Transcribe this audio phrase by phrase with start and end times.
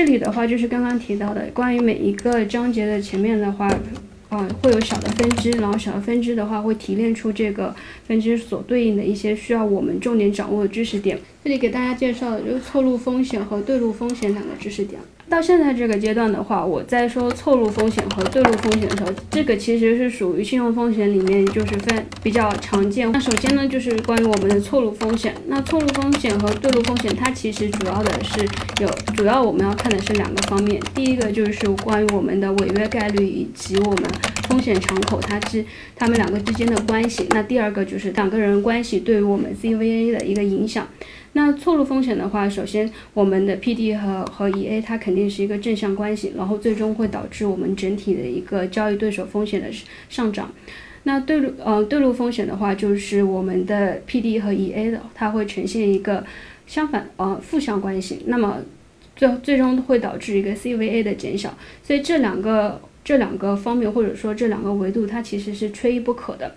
[0.00, 3.70] 这里的话就是刚刚提到的，关于每一个章节的前面的话。
[4.30, 7.74] 嗯，会有小的分支，然后小的分支的话会提炼出这个
[8.06, 11.18] 分支所对应的一些需要我们重点掌握的知识点。
[11.42, 15.00] 这里给大家介绍的就是错路风险和对路风险两个知识点。
[15.30, 23.10] 到现在这个阶段的话，我在说错路风险和对路风险的时候，这个其实是属于信用风险里面就是分比较常见。
[23.12, 25.32] 那首先呢，就是关于我们的错路风险。
[25.46, 28.40] 那错路风险和对路风险，它其实主要的是
[28.80, 30.82] 有，主要我们要看的是两个方面。
[30.96, 34.02] 第一个就是关于我们的违约概率以及我们
[34.50, 35.64] 风险敞口它之
[35.94, 37.24] 它们两个之间的关系。
[37.30, 40.86] 那第二个就是两个人关系对于我们 CVA 的一个影响。
[41.34, 49.68] 那错路风险的话，首先我们的 PD 和和 EA 它肯定是一个正向关系，然后最终会导致我们整体的一个交易对手风险的
[50.08, 50.52] 上涨。
[51.04, 56.24] 那对路呃对路风险的话，就是我们的 PD 和 EA 的它会呈现一个
[56.66, 58.58] 相反呃负向关系，那么
[59.14, 61.56] 最最终会导致一个 CVA 的减小。
[61.84, 66.48] 所以这两个这两个方面或者说这两个维度，它其实是缺一不可的。